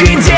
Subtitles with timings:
[0.00, 0.29] He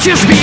[0.00, 0.39] хочешь бить?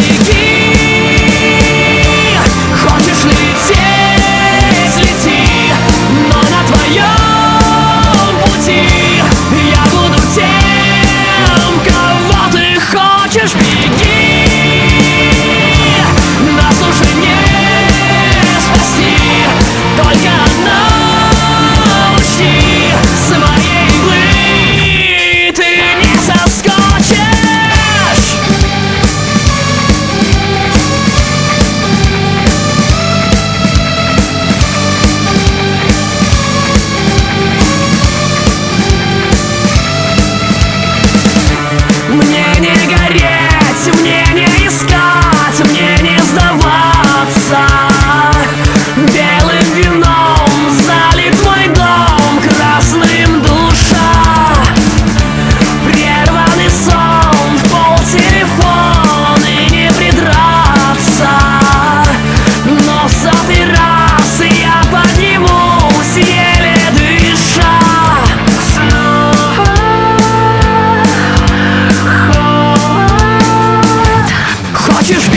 [75.07, 75.36] just